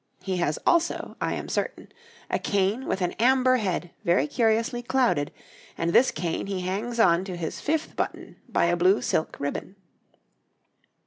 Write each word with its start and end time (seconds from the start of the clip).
He 0.23 0.37
has 0.37 0.57
also, 0.65 1.15
I 1.21 1.35
am 1.35 1.47
certain, 1.47 1.89
a 2.31 2.39
cane 2.39 2.87
with 2.87 3.01
an 3.03 3.11
amber 3.19 3.57
head 3.57 3.91
very 4.03 4.25
curiously 4.25 4.81
clouded, 4.81 5.31
and 5.77 5.93
this 5.93 6.09
cane 6.09 6.47
he 6.47 6.61
hangs 6.61 6.99
on 6.99 7.23
to 7.25 7.37
his 7.37 7.61
fifth 7.61 7.95
button 7.95 8.37
by 8.49 8.65
a 8.65 8.75
blue 8.75 9.03
silk 9.03 9.37
ribbon. 9.39 9.75